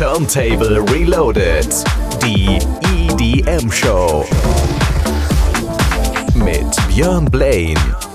[0.00, 1.68] Turntable Reloaded.
[2.22, 2.58] Die
[2.88, 4.24] EDM Show.
[6.34, 8.09] Mit Björn Blaine.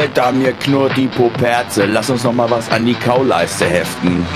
[0.00, 1.84] Alter, mir knurrt die Poperze.
[1.84, 4.26] Lass uns noch mal was an die Kauleiste heften.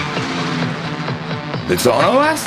[1.67, 2.45] Willst du auch noch was?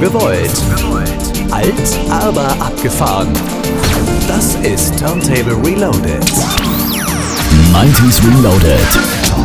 [0.00, 0.50] gewollt.
[1.50, 3.28] Alt, aber abgefahren.
[4.28, 6.24] Das ist Turntable Reloaded.
[7.72, 9.35] 90s Reloaded.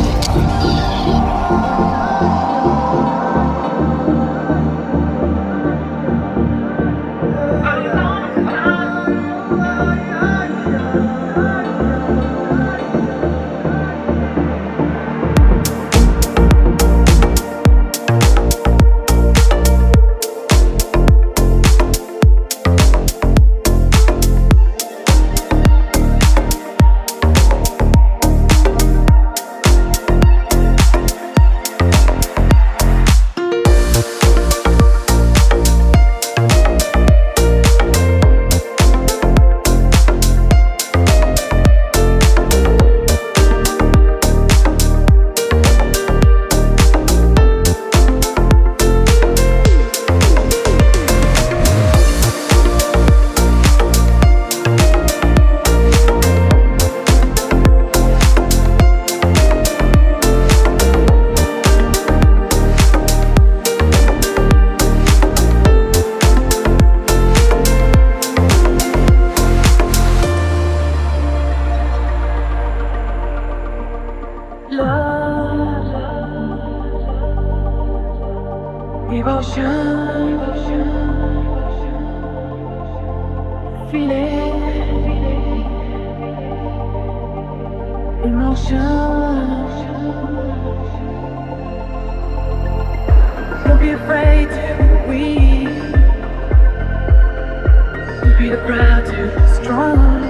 [98.51, 100.23] the to be strong.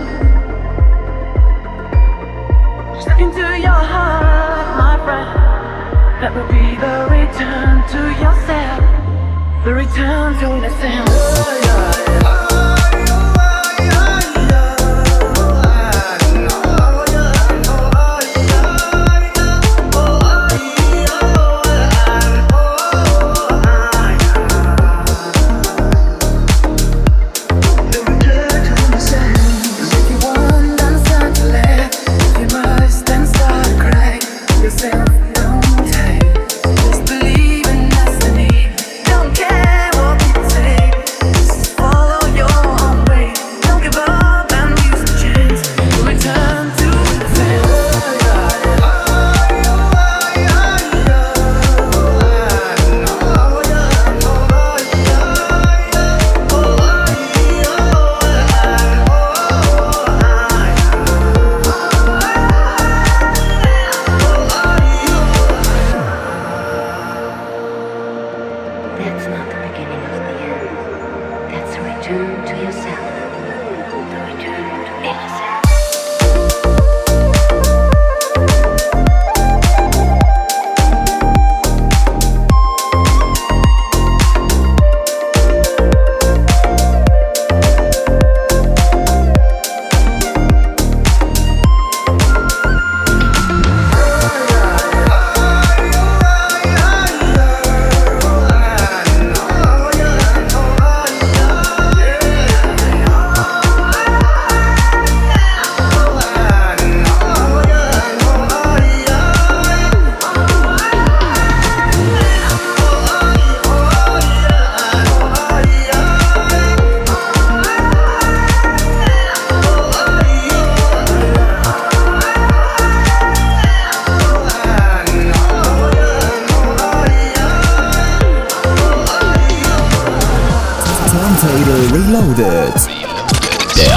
[2.94, 5.30] Just look into your heart, my friend.
[6.22, 11.10] That will be the return to yourself, the return to innocence.
[11.10, 12.01] Oh, yeah.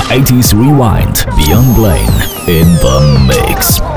[0.08, 2.08] 80s Rewind, Beyond Blaine
[2.49, 3.94] in the mix.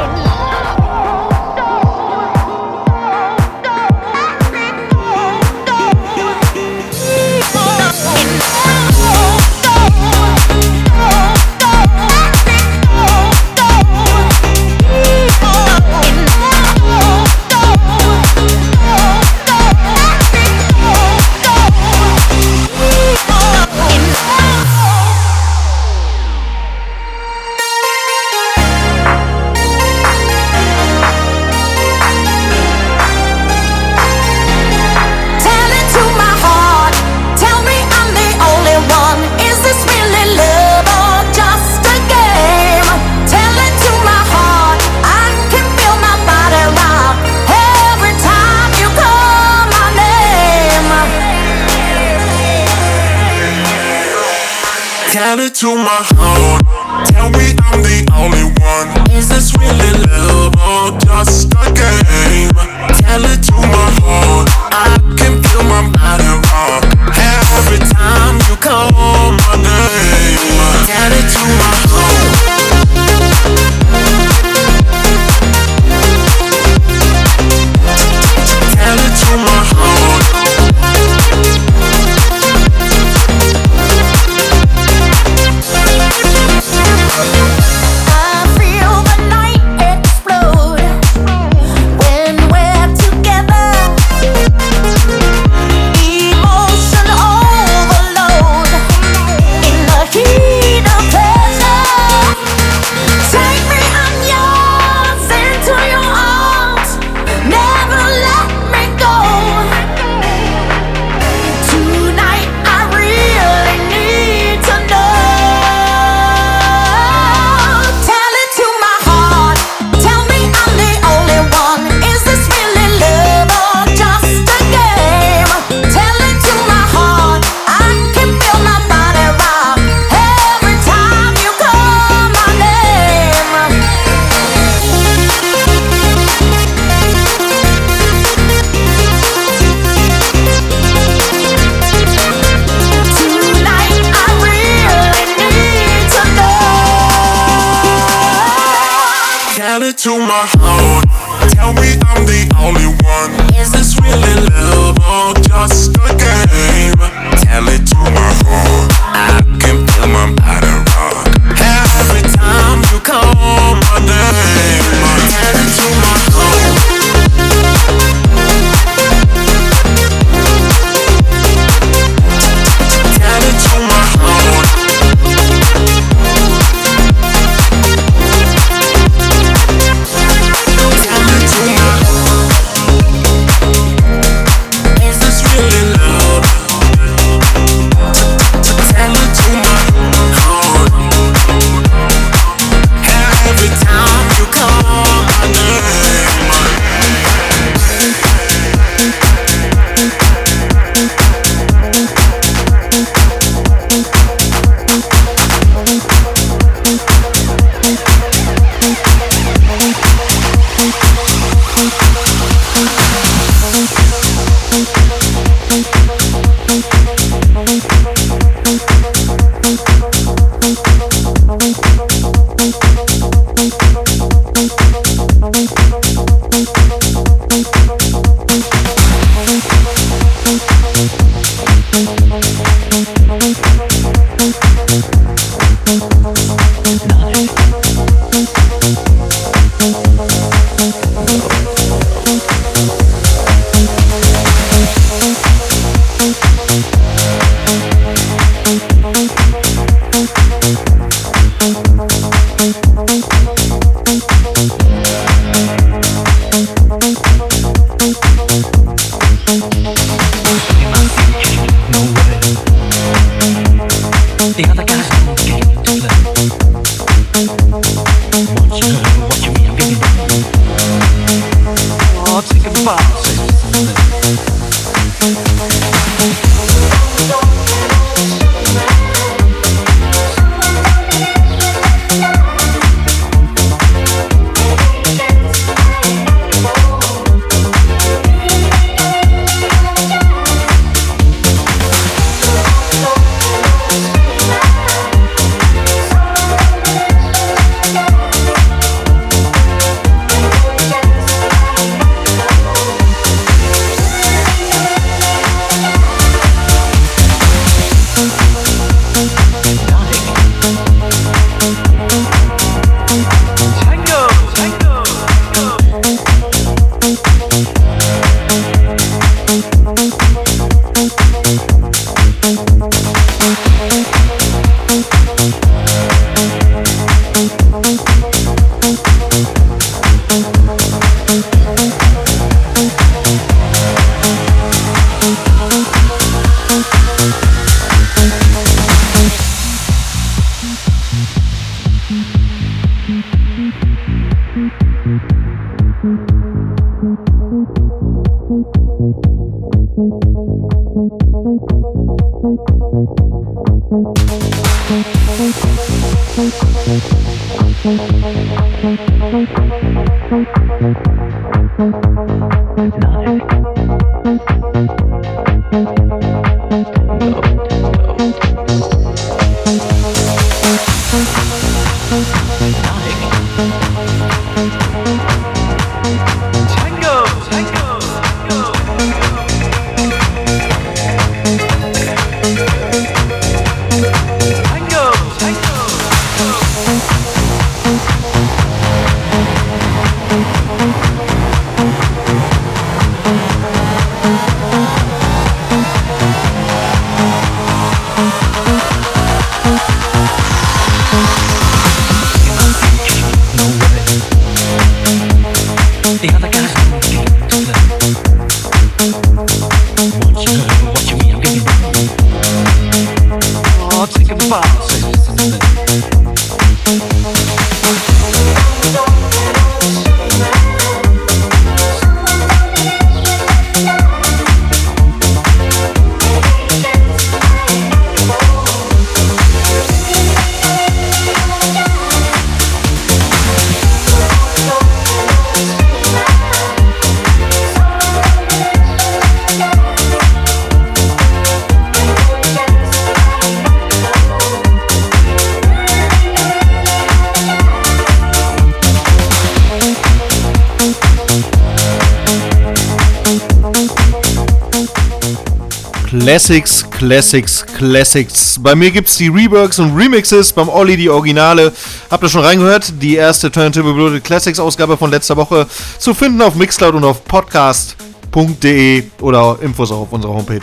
[456.38, 458.60] Classics, Classics, Classics.
[458.62, 461.74] Bei mir gibt's die Reworks und Remixes, beim Olli die Originale.
[462.12, 462.94] Habt ihr schon reingehört?
[463.02, 465.66] Die erste Turntable Bloated Classics Ausgabe von letzter Woche
[465.98, 470.62] zu finden auf Mixcloud und auf podcast.de oder Infos auch auf unserer Homepage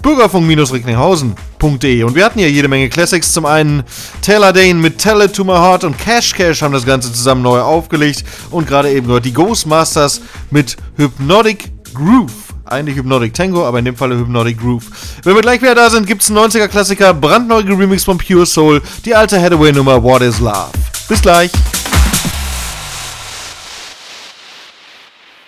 [0.00, 2.04] bürgerfunk-recklinghausen.de.
[2.04, 3.32] Und wir hatten hier jede Menge Classics.
[3.32, 3.82] Zum einen
[4.22, 7.42] Taylor Dane mit Tell It To My Heart und Cash Cash haben das Ganze zusammen
[7.42, 8.22] neu aufgelegt.
[8.52, 10.20] Und gerade eben gehört die Ghostmasters
[10.52, 12.45] mit Hypnotic Groove.
[12.68, 14.84] Eigentlich Hypnotic Tango, aber in dem Falle Hypnotic Groove.
[15.22, 19.14] Wenn wir gleich wieder da sind, gibt's einen 90er-Klassiker, brandneu geremix von Pure Soul, die
[19.14, 20.72] alte Hathaway-Nummer What Is Love.
[21.08, 21.52] Bis gleich.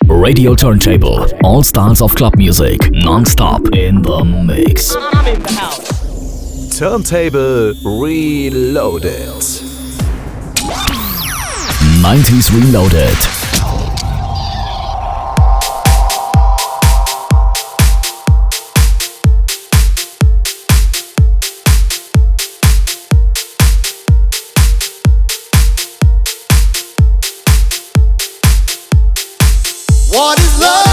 [0.07, 1.27] Radio Turntable.
[1.43, 2.89] All styles of club music.
[2.91, 4.95] Non-stop in the mix.
[6.77, 9.33] Turntable Reloaded.
[12.01, 13.38] 90s Reloaded.
[30.11, 30.88] What is love?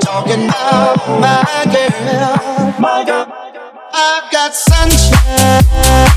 [0.00, 3.26] Talking about my girl, my girl.
[3.92, 6.07] I've got sunshine.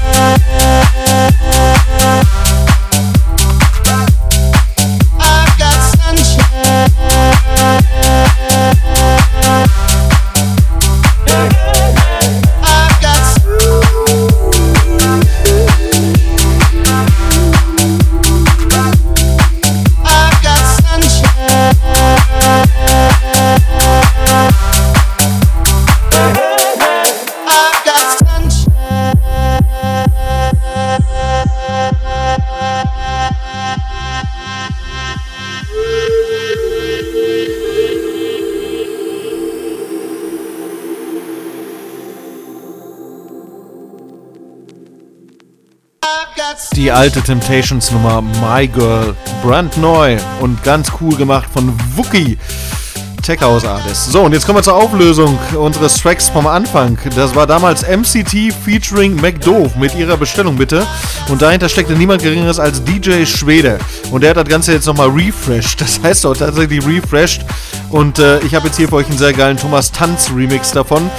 [47.02, 52.38] Alte Temptations Nummer My Girl, brandneu und ganz cool gemacht von Wookie.
[53.24, 54.12] Tech House Artist.
[54.12, 57.00] So, und jetzt kommen wir zur Auflösung unseres Tracks vom Anfang.
[57.16, 60.86] Das war damals MCT featuring McDove mit ihrer Bestellung bitte.
[61.28, 63.80] Und dahinter steckte niemand geringeres als DJ Schwede.
[64.12, 65.82] Und der hat das Ganze jetzt nochmal refreshed.
[65.82, 67.44] Das heißt auch tatsächlich refreshed.
[67.90, 71.10] Und äh, ich habe jetzt hier für euch einen sehr geilen Thomas Tanz Remix davon.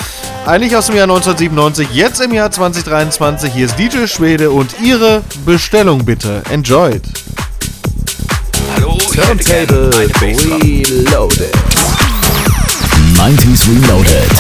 [0.45, 3.53] Eigentlich aus dem Jahr 1997, jetzt im Jahr 2023.
[3.53, 6.43] Hier ist DJ Schwede und ihre Bestellung bitte.
[6.51, 7.03] Enjoyed.
[8.75, 9.91] Hallo, Turntable.
[10.21, 11.53] Reloaded.
[13.15, 14.31] 90s Reloaded.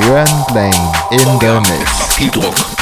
[0.00, 2.16] Grand Lane in the Mix.
[2.16, 2.73] Viel Druck.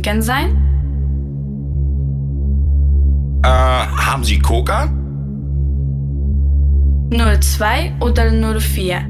[0.00, 0.56] Trinken sein?
[3.42, 4.88] Äh, haben Sie Coca?
[7.10, 9.09] 02 oder 04?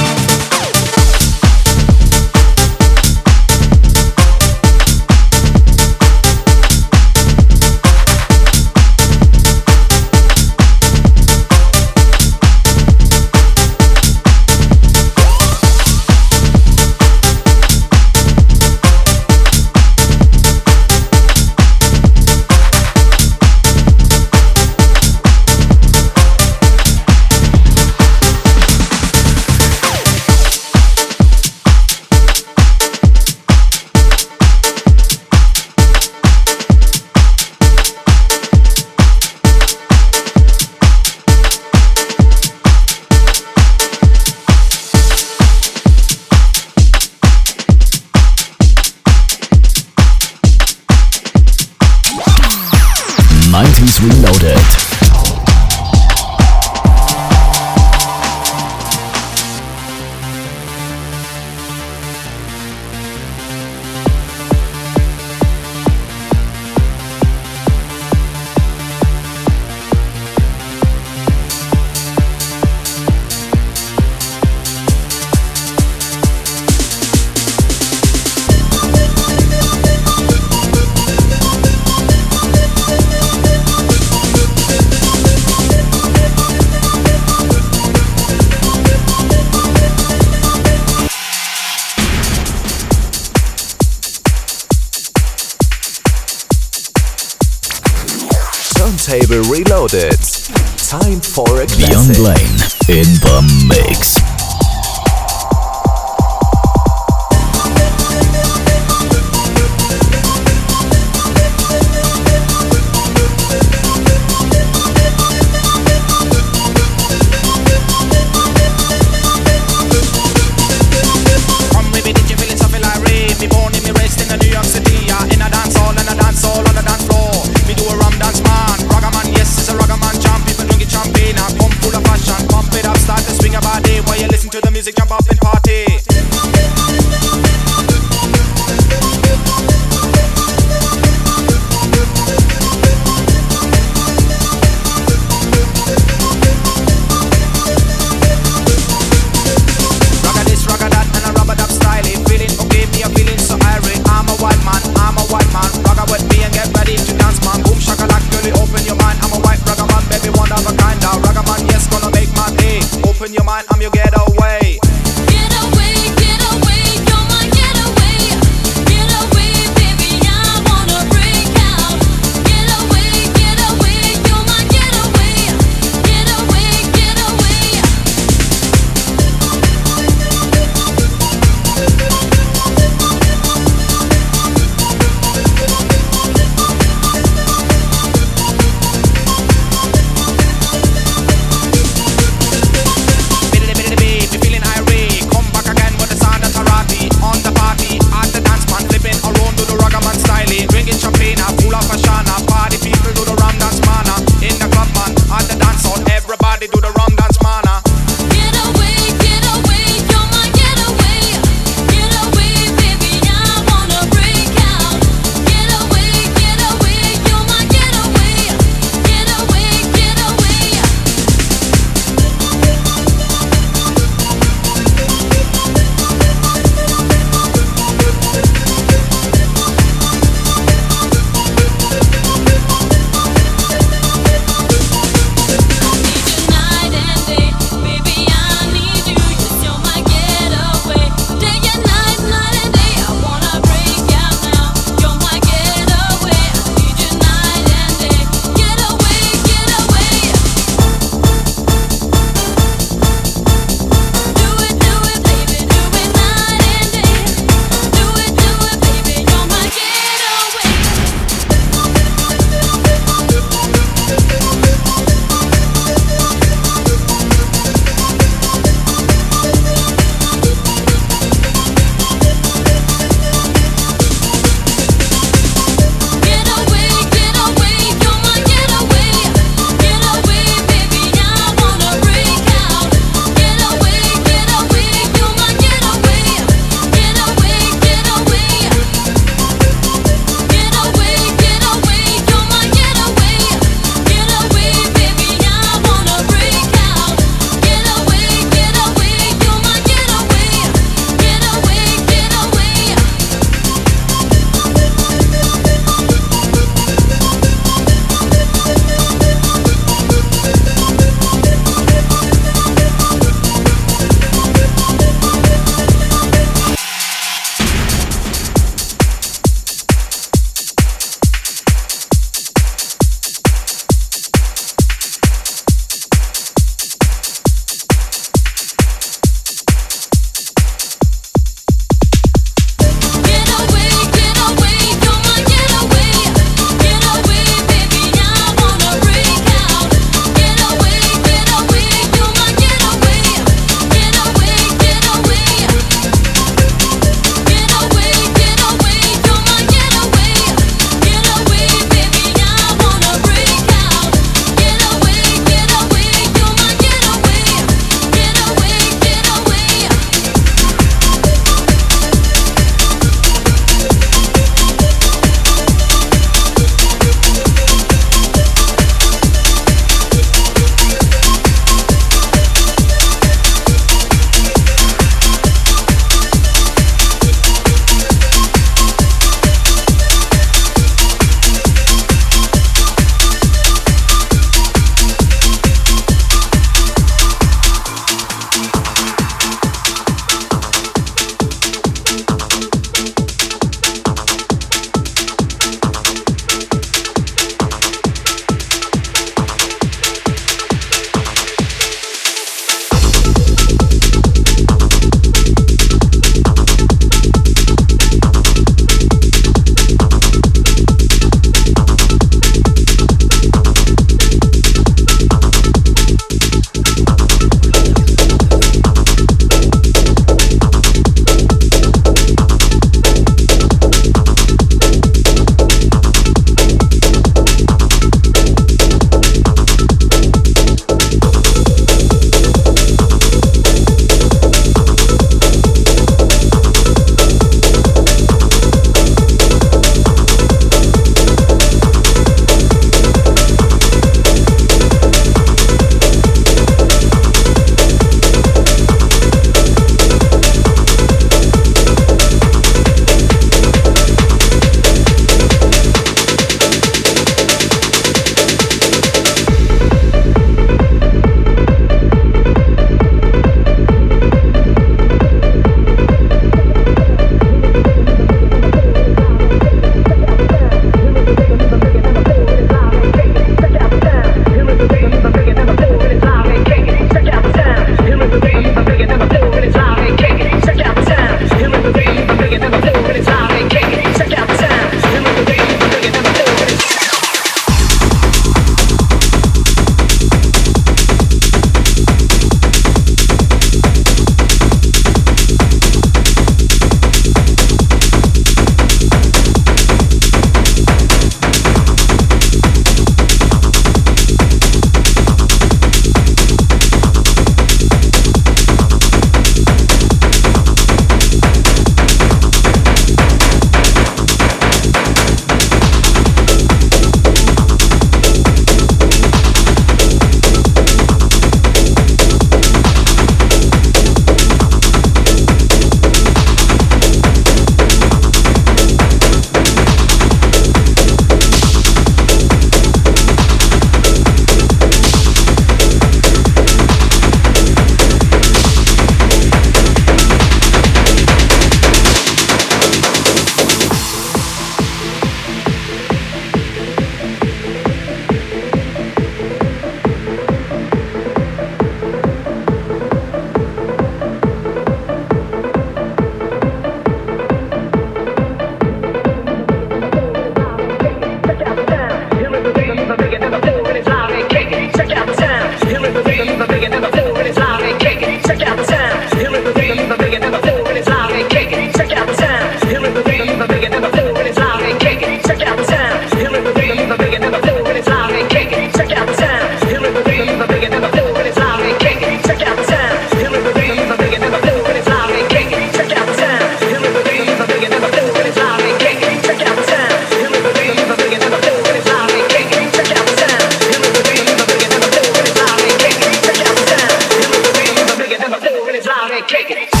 [599.47, 600.00] Take it.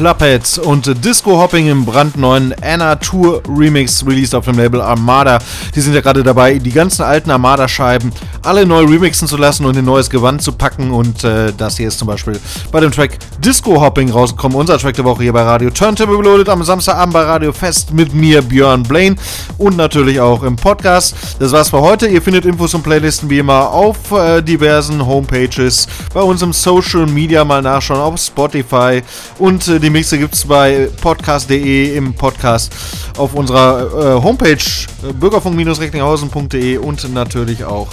[0.00, 5.40] Clubheads und Disco Hopping im brandneuen Anna Tour Remix released auf dem Label Armada.
[5.74, 8.10] Die sind ja gerade dabei, die ganzen alten Armada-Scheiben
[8.42, 10.90] alle neu remixen zu lassen und in neues Gewand zu packen.
[10.90, 12.40] Und äh, das hier ist zum Beispiel
[12.72, 14.56] bei dem Track Disco Hopping rausgekommen.
[14.56, 18.14] Unser Track der Woche hier bei Radio Turntable Reloaded am Samstagabend bei Radio Fest mit
[18.14, 19.16] mir, Björn Blaine
[19.58, 21.14] und natürlich auch im Podcast.
[21.38, 22.06] Das war's für heute.
[22.06, 27.06] Ihr findet Infos und Playlisten wie immer auf äh, diversen Homepages, bei uns im Social
[27.06, 29.02] Media mal nachschauen, auf Spotify
[29.38, 32.72] und äh, die Mixe gibt's bei podcast.de im Podcast
[33.18, 37.88] auf unserer äh, Homepage äh, bürgerfunk-recklinghausen.de und natürlich auch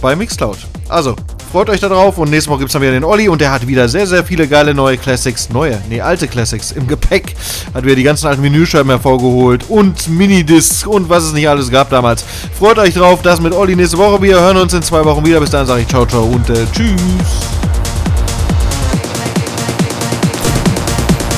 [0.00, 0.58] bei Mixcloud.
[0.88, 1.14] Also,
[1.52, 3.68] freut euch darauf und nächste Woche gibt es dann wieder den Olli und der hat
[3.68, 7.36] wieder sehr, sehr viele geile neue Classics, neue, nee, alte Classics im Gepäck.
[7.72, 11.88] Hat wieder die ganzen alten Menüscheiben hervorgeholt und Minidiscs und was es nicht alles gab
[11.90, 12.24] damals.
[12.58, 14.20] Freut euch drauf, das mit Olli nächste Woche.
[14.20, 15.38] Wir hören uns in zwei Wochen wieder.
[15.38, 17.61] Bis dahin sage ich ciao, ciao und äh, tschüss.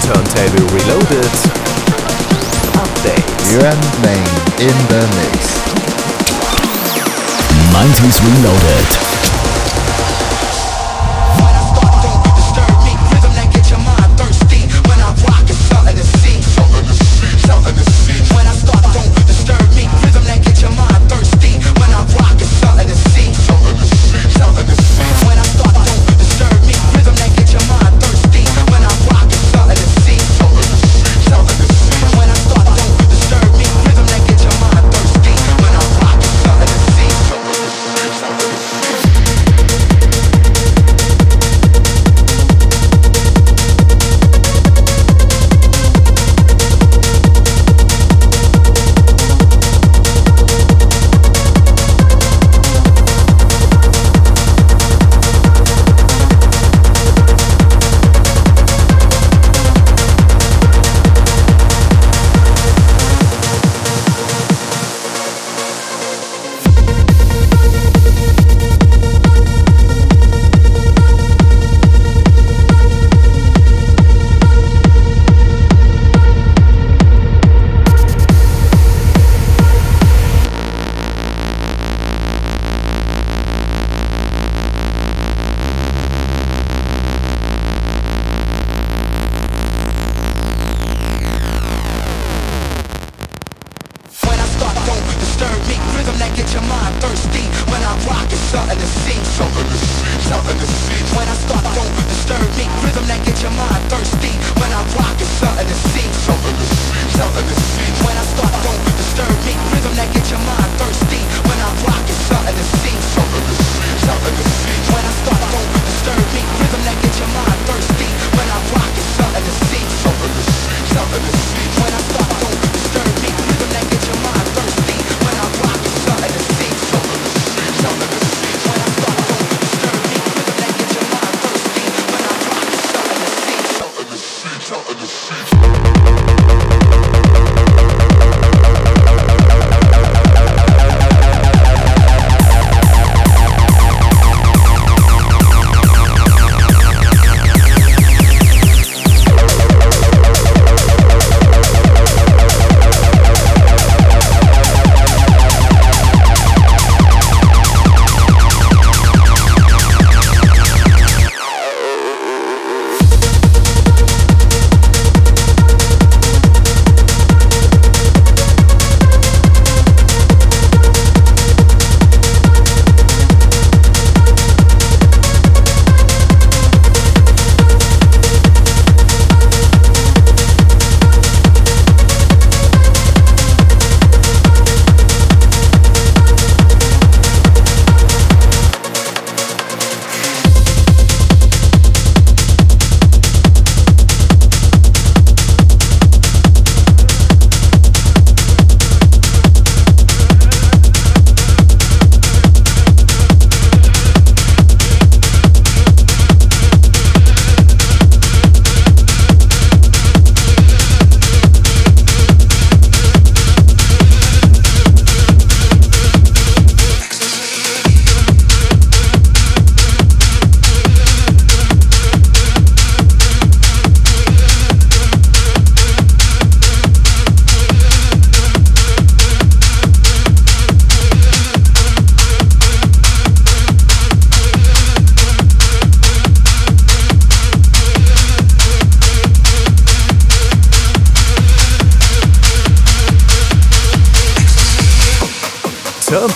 [0.05, 1.33] Turntable Reloaded.
[2.77, 3.25] Update.
[3.49, 5.65] Björn Blaine in the mix.
[7.73, 9.14] 90s Reloaded.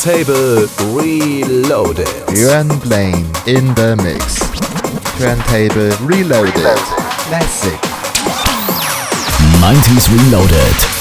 [0.00, 2.06] Turntable Reloaded.
[2.28, 4.38] Björn Blaine in the mix.
[5.18, 6.54] Turntable Reloaded.
[6.54, 7.80] Classic.
[9.60, 10.97] 90s Reloaded.